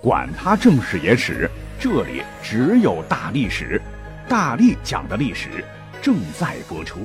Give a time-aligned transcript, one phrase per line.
[0.00, 3.82] 管他正史野史，这里只有大历史，
[4.28, 5.64] 大力讲的历史
[6.00, 7.00] 正在播出。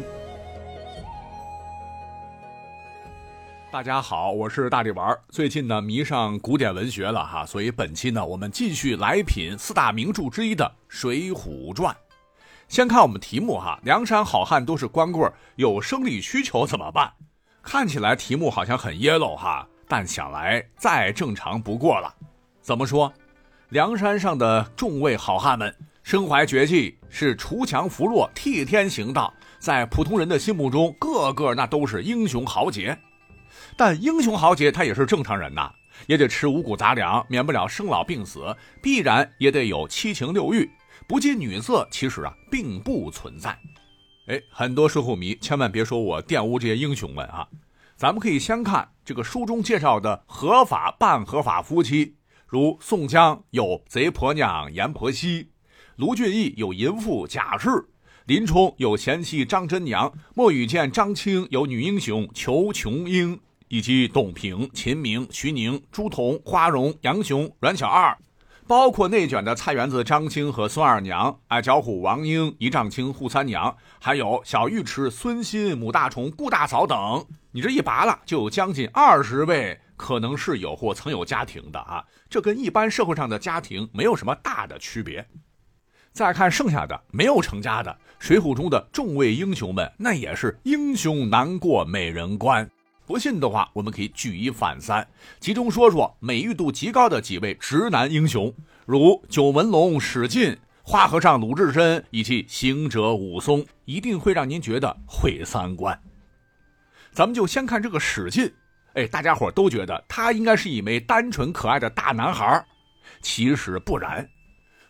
[3.72, 5.18] 大家好，我是大力丸。
[5.30, 11.92] 最近呢，迷上古典文学了哈，所以本期呢，我们继续来品四大名著之一的《水浒传》。
[12.68, 17.12] 先看我们题目哈，梁山好汉都是光棍，有生理需求怎么办？
[17.64, 22.14] 看起来题目好像很 yellow 哈，但想来再正常不过了。
[22.64, 23.12] 怎么说？
[23.70, 32.98] 梁山上的众位好汉们身怀绝技，是锄强扶弱、替天行道，在普通人的心目中，个个那都是英雄豪杰。
[33.76, 35.70] 但英雄豪杰他也是正常人呐，
[36.08, 40.72] 也得吃五谷杂粮，免不了生老病死，必然也得有七情六欲，
[41.06, 43.50] 不近女色，其实啊并不存在。
[44.28, 47.46] 哎，很多水浒迷千万别说我玷污这些英雄们啊！
[47.98, 52.16] 咱们可以先看这个书中介绍的合法、半合法夫妻。
[52.54, 55.50] 如宋江有贼婆娘阎婆惜，
[55.96, 57.68] 卢俊义有淫妇贾氏，
[58.28, 68.16] 林冲有贤妻张真娘，莫羽见张青有女英雄裘琼英，以及董平、秦明、徐宁、朱仝、花荣、杨雄、阮小二，
[68.68, 79.80] 包括内卷的菜园子张青和孙二娘，矮脚虎王英、一丈青扈三娘，还有小尉迟孙新、母大虫顾大嫂等，你这一拔了，就有将近二十位。
[80.04, 85.26] 可能是有或曾有家庭的啊，这跟一般社会上的家庭没有什么大的区别。
[86.12, 92.70] 再看剩下的没有成家的《水浒》中的众位英雄们，那也是英雄难过美人关。
[93.06, 95.08] 不信的话，我们可以举一反三，
[95.40, 98.54] 集中说说美誉度极高的几位直男英雄，
[98.86, 105.98] 如九纹龙史进、花和尚鲁智深以及行者武松，一定会让您觉得毁三观。
[107.14, 108.54] 咱们就先看这个史进。
[108.94, 112.64] 哎，大家伙都觉得他应该是一枚单纯可爱的大男孩，
[113.22, 114.28] 其实不然。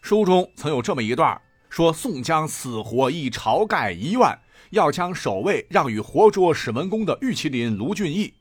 [0.02, 4.38] 书中曾有这么一段，说宋江死活一晁盖一愿，
[4.72, 8.34] 要将守卫让与活捉史文恭的玉麒麟卢俊义。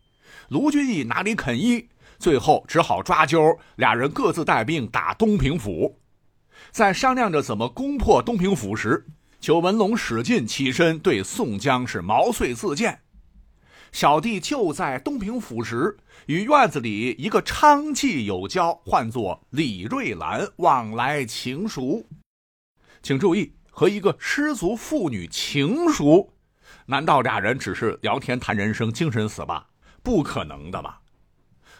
[0.48, 1.88] 卢俊义哪里肯依，
[2.18, 6.00] 最后只好抓阄，俩人各自带兵打东平府。
[6.72, 9.06] 在商量着怎么攻破东平府时，
[9.38, 12.98] 九纹龙史进起身对宋江是毛遂自荐。
[13.92, 15.94] 小弟就在东平府时，
[16.24, 22.02] 与院子里一个娼妓有交，唤作李瑞兰，往来情熟。
[23.02, 26.32] 请注意，和一个失足妇女情熟，
[26.86, 29.68] 难道俩人只是聊天谈人生、精神死吧？
[30.02, 31.02] 不可能的吧？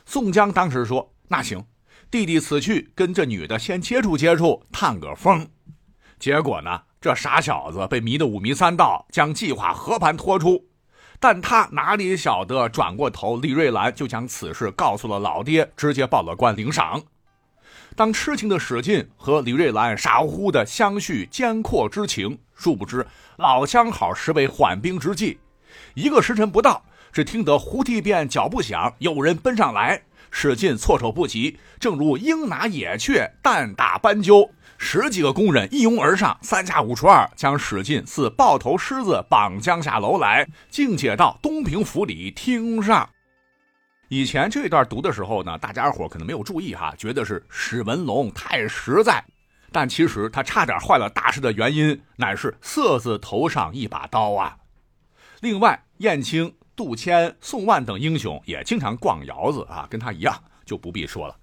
[0.05, 1.65] 宋江当时说：“那行，
[2.11, 5.49] 弟弟此去跟这女的先接触接触，探个风。”
[6.21, 10.69] 结果呢，这傻小子被迷得五迷三道，将计划和盘托出。
[11.23, 17.01] 但他哪里晓得，转过头，李瑞兰就将此事告诉了老爹，直接报了官领赏。
[17.95, 23.07] 当痴情的史进和李瑞兰傻乎乎的相续奸阔之情，殊不知
[23.37, 25.39] 老相好实为缓兵之计。
[25.95, 30.03] 一个时辰不到，只听得胡蹄边脚步响，有人奔上来，
[30.33, 34.51] 史进措手不及，正如鹰拿野雀，弹打斑鸠。
[34.85, 43.09] 十几个工人一拥而上，三下五除二将史进似抱头狮子绑将下楼来，径解到东平府里厅上。
[44.09, 49.25] 以前这段读的时候呢，大家伙可能没有注意哈，觉得是史文龙太实在，
[49.71, 54.57] 但其实他差点坏了大事的原因，乃是色字头上一把刀啊。
[55.43, 61.37] 另外，燕青、杜迁、宋万等英雄也经常逛窑子啊，跟他一样，就不必说了。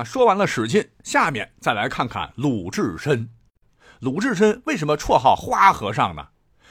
[0.00, 3.28] 那说完了史进，下面再来看看鲁智深。
[3.98, 6.26] 鲁智深为什么绰号花和尚呢？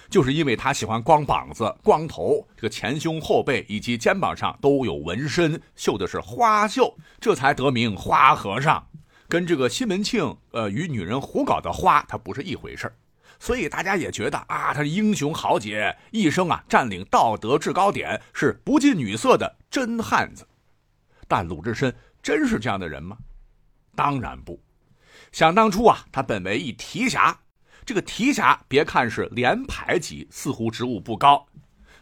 [0.09, 8.83] 就是因为他喜欢光膀子、光头，这个前胸后背以及肩膀上都有纹身，绣的是花绣，这才得名花和尚。
[9.27, 12.91] 跟这个西门庆，呃，与女人胡搞的花，他不是一回事
[13.37, 20.47] 所以大家也觉得啊，他是英雄豪杰，一生啊占领道德制高点，是不近女色的真汉子。
[21.27, 21.93] 但鲁智深。
[22.21, 23.17] 真是这样的人吗？
[23.95, 24.59] 当然不。
[25.31, 27.37] 想当初啊，他本为一提辖，
[27.85, 31.45] 这个提辖别看是连排级，似乎职务不高，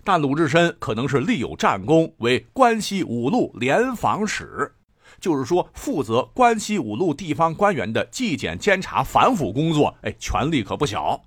[0.03, 4.73] 但鲁智深可能是立有战功，为关西五路联防使，
[5.19, 11.21] 就是说负责关西五路地方官员的纪检监察反腐工作，哎，权力可不小。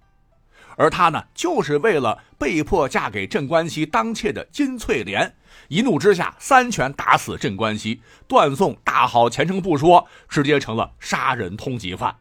[0.81, 5.31] 而他呢，就是为了被迫嫁给镇关西当妾的金翠莲。
[5.69, 12.17] 一怒之下，三拳打死镇关西，断送大好前程不说，直接成了杀人通缉犯。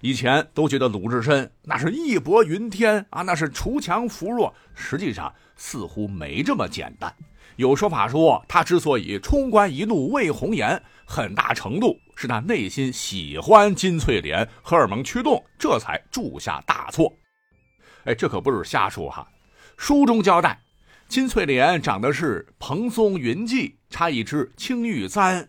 [0.00, 7.12] 以前都觉得鲁智深那是义薄云天啊，那是锄强扶弱，实际上似乎没这么简单。
[7.56, 17.12] 有说法说，他之所以冲冠一怒为红颜，很大程度是他内心喜欢金翠莲，荷尔蒙驱动，这才铸下大错。
[18.04, 19.26] 哎，这可不是瞎说哈。
[19.76, 20.60] 书中交代，
[21.08, 25.48] 金翠莲长得是蓬松云髻，插一支青玉簪，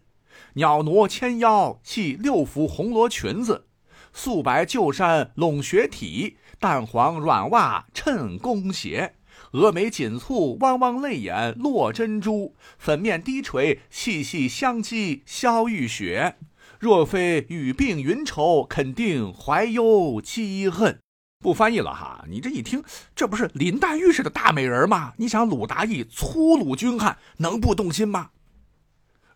[0.54, 3.66] 袅娜纤腰系六幅红罗裙子，
[4.14, 9.16] 素白旧衫拢雪体，淡黄软袜衬弓鞋。
[9.52, 16.36] 峨眉紧蹙，汪汪泪眼落珍珠，粉面低垂，细细香肌消玉雪。
[16.80, 21.00] 若非雨病云愁，肯定怀忧积恨。
[21.46, 22.84] 不翻译了哈，你这一听，
[23.16, 25.14] 这不是林黛玉似的大美人吗？
[25.18, 28.32] 你想鲁达意粗鲁军汉，能不动心吗？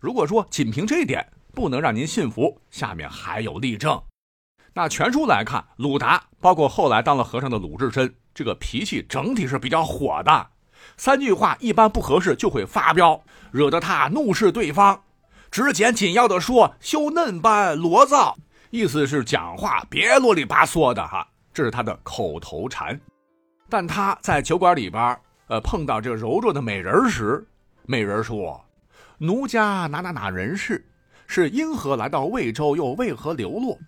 [0.00, 1.24] 如果说仅凭这一点
[1.54, 4.02] 不能让您信服，下面还有例证。
[4.74, 8.12] 那全书来看，鲁达包括后来当了和尚的鲁智深。
[8.34, 10.48] 这个脾气整体是比较火的，
[10.96, 15.02] 三句话一般不合适就会发飙，惹得他怒视对方，
[15.50, 18.36] 只简紧要的说：“休嫩般罗造。”
[18.70, 21.28] 意思是讲话别啰里吧嗦的哈，
[21.62, 22.98] 是他的口头禅。
[23.68, 25.16] 但他在酒馆里边，
[25.48, 27.46] 呃，碰到这柔弱的美人时，
[27.86, 28.64] 美人说
[29.18, 30.84] ：“奴家哪哪哪人士，
[31.26, 33.78] 是因何来到魏州，又为何流落？”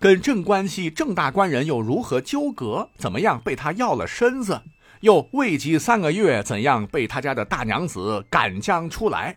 [0.00, 2.88] 跟正关系郑大官人又如何纠葛？
[2.98, 4.60] 怎么样被他要了身子？
[5.00, 9.36] 又未及三个月，怎样被他家的大娘子赶将出来？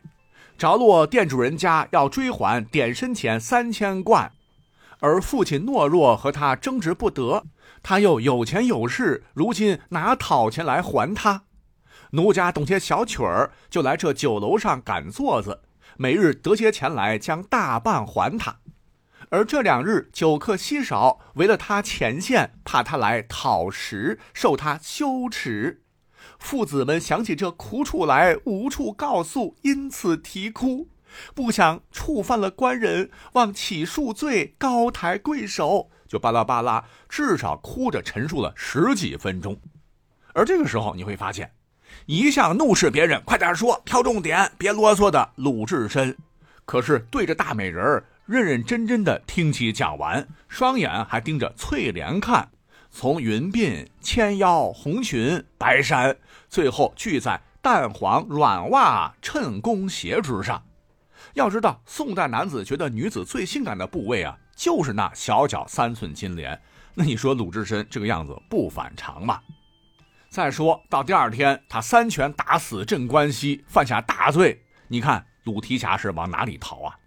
[0.57, 4.31] 着落店主人家要追还点身钱三千贯，
[4.99, 7.43] 而父亲懦弱和他争执不得，
[7.89, 11.43] 他又有钱有势，如今哪讨钱来还他？
[12.11, 15.61] 奴家懂些小曲儿，就来这酒楼上赶座子，
[15.95, 18.57] 每日得些钱来，将大半还他。
[19.29, 25.83] 而这两日酒客稀少，为了他前线，怕他来讨食，受他羞耻。
[26.37, 30.89] 父子们想起这苦楚来，无处告诉，因此啼哭。
[31.33, 39.55] 不想触犯了官人，望起恕罪，高抬贵手，就巴拉巴拉，至少哭着陈述了十几分钟。
[40.33, 41.51] 而这个时候，你会发现，
[42.05, 46.15] 一向怒斥别人，快点说，挑重点，别啰嗦的鲁智深，
[46.65, 48.03] 可是对着大美人。
[48.25, 52.49] 认认真真的听其讲完，双眼还盯着翠莲看，
[52.91, 56.17] 从云鬓、纤腰、红裙、白衫，
[56.49, 60.61] 最后聚在淡黄软袜衬弓鞋之上。
[61.35, 66.59] 要知道，宋代男子觉得女子最性感的部位啊，就是那小脚三寸金莲。
[66.95, 69.39] 那你说鲁智深这个样子不反常吗？
[70.29, 74.61] 再说到第二天，他三拳打死镇关西，犯下大罪。
[74.87, 76.97] 你看鲁提辖是往哪里逃啊？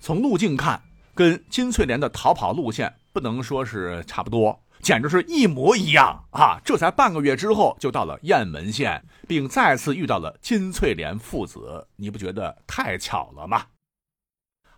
[0.00, 0.82] 从路径看，
[1.14, 6.58] 跟金翠莲的逃跑路线不能说是差不多，简直是一模一样啊！
[6.64, 13.66] 这才半个月之后就到了雁门县，并再次遇到了金翠莲父子，你不觉得太巧了吗？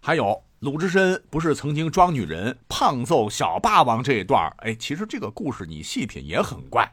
[0.01, 6.89] 还有鲁智深不是曾经装女人胖揍小霸王这一段哎，其实这个故事你细品也很怪。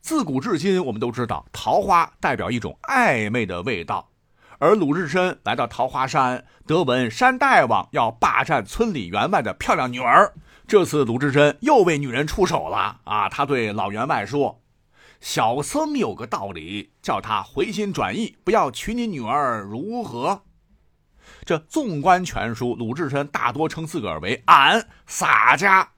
[0.00, 4.10] 自古至今，我们都知道桃花代表一种暧昧的味道。
[4.58, 10.34] 而鲁智深来到桃花山，得闻山大王要霸占村里员外的漂亮女儿。
[10.66, 13.28] 这次鲁智深又为女人出手了啊！
[13.28, 14.60] 他对老员外说
[15.22, 20.42] ：“小僧有个道理，叫他回心转意，不要娶你女儿，如何？”
[21.48, 25.88] 这纵观全书，鲁智深大多称自个儿为俺洒家，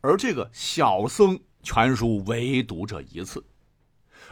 [0.00, 3.44] 而这个小僧，全书唯独这一次。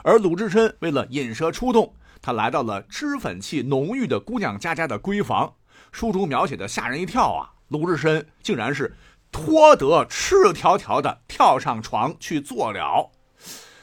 [0.03, 1.95] 而鲁智深为了引蛇出洞。
[2.21, 5.55] 他来到了脂粉气浓郁的姑娘家家的闺房，
[5.93, 7.55] 书中描写的吓人一跳啊！
[7.69, 8.97] 鲁智深竟然是
[9.31, 13.13] 脱得赤条条的跳上床去做了，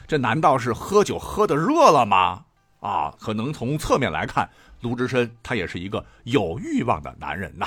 [0.06, 2.44] 这难道是喝酒喝的热了吗？
[2.80, 4.50] 啊，可能从侧面来看，
[4.84, 7.66] 鲁智深他也是一个有欲望的男人呐。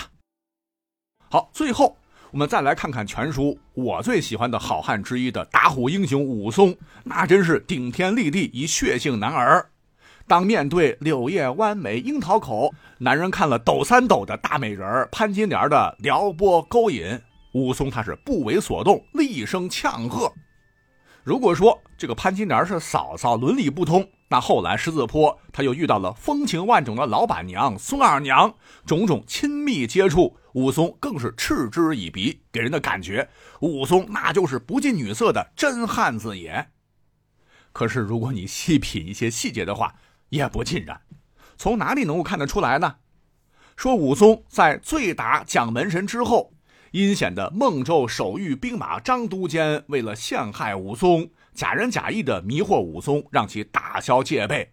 [1.31, 1.97] 好，最后
[2.29, 9.67] 我们再来看看全书我最喜欢的好汉之一的打虎英雄武松，那真是顶天立地一血性男儿。
[10.27, 17.19] 当面对柳叶弯眉、樱桃口，男人看了抖三抖的大美人潘金莲的撩拨勾引，
[17.53, 20.31] 武松他是不为所动，厉声呛喝。
[21.27, 28.55] 如果说这个潘金莲是嫂嫂，伦理不通，那后来狮子坡他又遇到了风情万种的老板娘孙二娘，
[28.85, 33.27] 种种亲密接触，武松更是嗤之以鼻，给人的感觉
[33.59, 36.65] 武松那就是不近女色的真汉子也。
[37.73, 39.95] 可是如果你细品一些细节的话，
[40.29, 41.01] 也不尽然，
[41.57, 42.95] 从哪里能够看得出来呢？
[43.75, 46.53] 说武松在醉打蒋门神之后，
[46.97, 54.71] 阴险的孟州守御兵马张都监为了陷害武松，假仁假义的迷惑武松，让其打消戒备，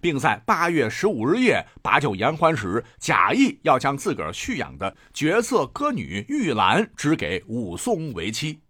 [0.00, 8.60] 并在八月十五日夜把酒言欢时，假意要将自个儿蓄养的绝色歌女玉兰指给武松为妻。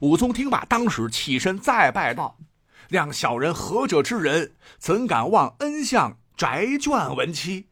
[0.00, 2.36] 武松听罢，当时起身再拜道
[2.92, 7.68] ：“谅小人何者之人，怎敢忘恩相宅眷为妻？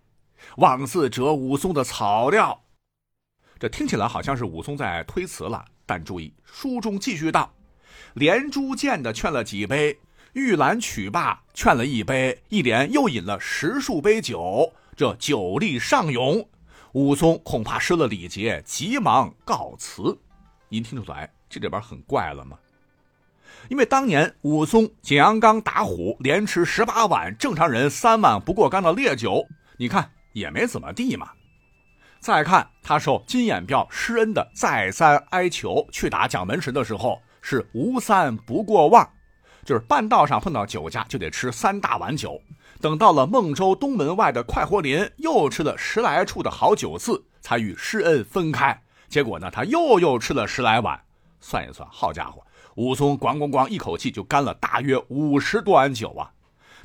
[0.56, 2.62] 枉自折武松的草料。”
[3.58, 7.52] 这听起来好像是武松在推辞了，但注意书中继续道
[8.14, 9.98] ：“连珠见的劝了几杯。”
[10.34, 16.48] 玉兰曲罢，劝了一杯，一连又饮了十数杯酒，这酒力上涌，
[16.90, 20.18] 武松恐怕失了礼节，急忙告辞。
[20.68, 22.58] 您听出来这里边很怪了吗？
[23.68, 29.46] 因为当年武松景阳冈打虎，连吃十八碗正常人三碗不过冈的烈酒，
[29.76, 31.30] 你看也没怎么地嘛。
[32.24, 39.06] 再看他受金眼彪施恩的再三哀求，去打蒋门神的时候是无三不过望。
[39.62, 42.40] 就是半道上碰到酒家，就得吃三大碗酒。
[42.80, 48.82] 等到了孟州东门外的快活林，又吃了十来处的好酒肆，才与施恩分开。
[49.10, 50.98] 结果呢，他又又吃了十来碗。
[51.40, 52.42] 算一算，好家伙，
[52.76, 56.32] 武松咣咣咣一口气就干了大约五十多碗酒啊！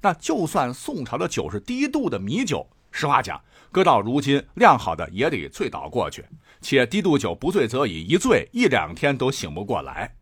[0.01, 3.41] 那就算宋朝的酒是低度的米酒，实话讲，
[3.71, 6.25] 搁到如今，酿好的也得醉倒过去。
[6.61, 10.15] 且低度酒不醉则已，一醉一两天都醒不过来。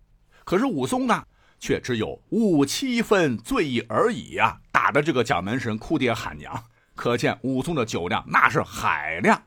[0.44, 1.24] 可是武松呢？
[1.60, 4.62] 却只有五七分醉意而已呀！
[4.72, 9.42] 打的这个蒋门神哭爹喊娘，可见武松的酒量那是海量。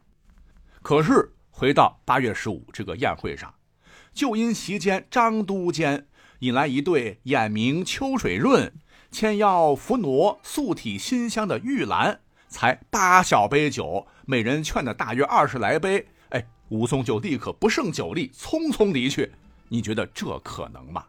[0.83, 3.55] 可是回到八月十五这个宴会上，
[4.13, 6.09] 就因席间张都监
[6.41, 8.73] 引来一对眼明秋水润、
[9.13, 12.19] 纤腰扶挪、素体馨香的玉兰，
[12.51, 19.33] 才八小杯酒，每人劝的大约二十来杯，哎，武松就立刻不胜酒力，匆匆离去。
[19.69, 21.05] 你觉得这可能吗？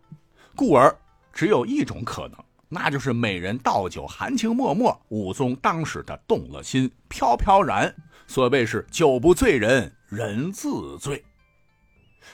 [0.56, 0.96] 故而
[1.34, 2.38] 只有一种可能，
[2.70, 4.96] 那就是美人倒酒，含情脉脉。
[5.10, 7.94] 武松当时的动了心，飘飘然。
[8.28, 11.22] 所谓是酒不醉人人自醉。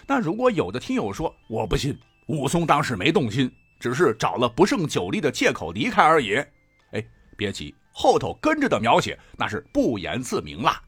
[0.05, 1.97] 那如果有的听友说我不信，
[2.27, 3.49] 武松当时没动心，
[3.79, 6.35] 只是找了不胜酒力的借口离开而已。
[6.91, 7.03] 哎，
[7.37, 10.83] 别急，后头跟着的描写那是不言自明啦。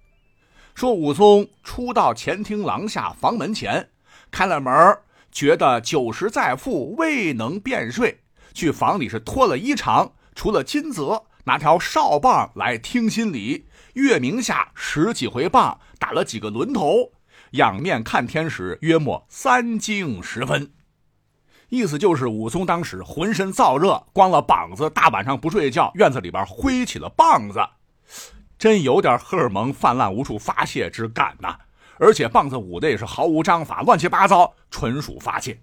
[0.76, 3.90] 说武松初到前厅廊下房门前，
[4.30, 4.96] 开了门
[5.32, 8.20] 觉得酒食再富，未能便睡，
[8.54, 13.66] 去房里是脱了衣裳，除了金泽，拿条哨棒来听心礼。
[13.94, 17.12] 月明下十几回棒，打了几个轮头，
[17.54, 20.72] 仰面看天时，约莫三更时分。
[21.70, 27.60] 意思就是武松当时浑身燥热，光了膀子，大晚上不睡觉，院子里边挥起了棒子，
[28.58, 31.58] 真有点荷尔蒙泛滥无处发泄之感呐。
[32.00, 35.62] 而且棒子舞的也是毫无章法，乱七八糟，纯属发泄。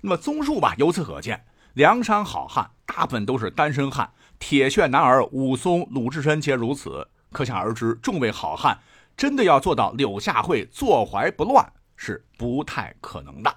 [0.00, 1.44] 那么综述吧，由此可见，
[1.74, 7.08] 梁山好汉大部分都是单身汉，铁血男儿武松、鲁智深皆如此。
[7.32, 8.78] 可想而知，众位好汉
[9.16, 13.54] 真的要做到柳下惠坐怀不乱是不太可能的。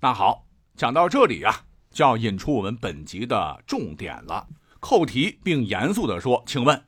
[0.00, 4.46] 那好，讲到这里啊，就要引出我们本集的重点了。
[4.80, 6.84] 扣题并严肃地说，请问，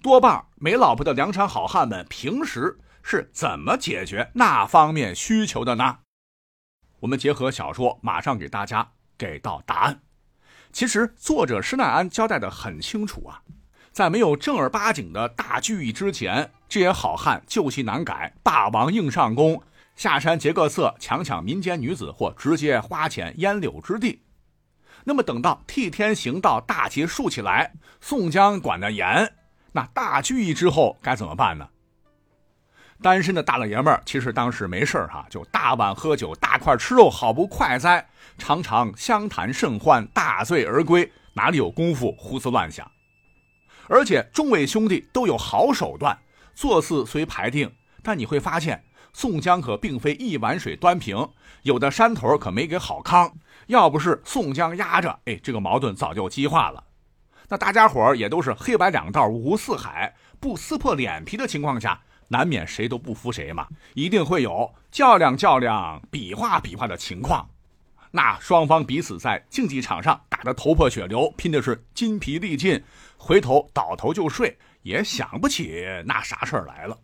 [0.00, 2.78] 多半没老婆的梁山好汉们平时？
[3.06, 5.98] 是怎么解决那方面需求的呢？
[7.00, 10.00] 我们结合小说，马上给大家给到答案。
[10.72, 13.42] 其实作者施耐庵交代的很清楚啊，
[13.92, 19.62] 在没有正儿八经的大聚义之前，这些好汉旧习难改，霸王硬上弓，
[19.94, 24.22] 下山劫个色，强抢民间女子，或直接花钱烟柳之地。
[25.04, 29.34] 那么等到替天行道，大旗竖起来，宋江管得严，
[29.72, 31.68] 那大聚义之后该怎么办呢？
[33.02, 38.08] 单身的大老爷们儿其实当时没事哈，就大碗喝酒，大块吃肉，好不快哉！
[38.38, 42.90] 常常相谈甚欢，大醉而归，哪里有功夫胡思乱想？
[43.88, 46.18] 而且众位兄弟都有好手段，
[46.54, 47.70] 做事虽排定，
[48.02, 48.82] 但你会发现
[49.14, 51.26] 宋江可并非一碗水端平，
[51.62, 53.32] 有的山头可没给好康。
[53.68, 56.84] 要不是宋江压着，哎，这个矛盾早就激化了。
[57.48, 62.02] 那大家伙也都是黑白两道，五湖四海，不撕破脸皮的情况下。
[62.28, 67.48] 难免谁都不服谁嘛，一定会有较量较量、比划比划的情况。
[68.10, 72.82] 那双方彼此在竞技场上打得头破血流，拼的是筋疲力尽，
[73.18, 76.98] 回头倒头就睡，也想不起那啥事儿来了。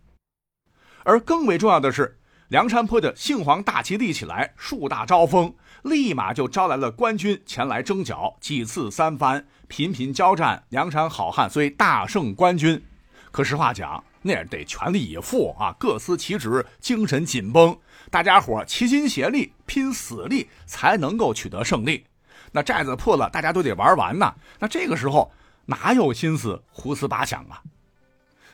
[1.05, 10.65] 而更为重要的是，梁山坡的杏黄大旗立起来，树大招风，立马就招来了官军前来征剿，几次三番，频频交战。
[10.69, 12.83] 梁山好汉虽大胜官军，
[13.31, 14.03] 可实话讲。
[14.23, 17.75] 那也得全力以赴啊，各司其职，精神紧绷，
[18.11, 22.05] 大家伙齐心协力，拼死力，才能够取得胜利。
[22.53, 24.35] 那寨子破了，大家都得玩完呐。
[24.59, 25.33] 那这个时候，
[25.65, 27.63] 哪有心思胡思八想啊？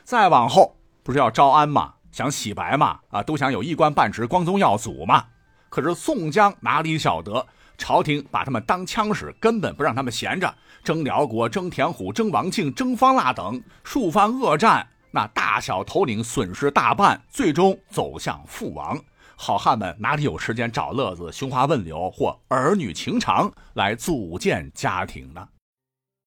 [0.05, 1.95] 再往后不是要招安吗？
[2.17, 2.99] 想洗白嘛？
[3.11, 5.23] 啊，都想有一官半职、光宗耀祖嘛？
[5.69, 7.45] 可是宋江哪里晓得，
[7.77, 10.51] 朝廷把他们当枪使，根本不让他们闲着，
[10.83, 18.99] 征辽国、征田虎、征王庆、征方腊等数番恶战，那大小头领损失大半，最终走向覆亡。
[19.35, 25.47] 好汉们哪里有时间找乐子、寻花问柳或儿女情长来组建家庭呢？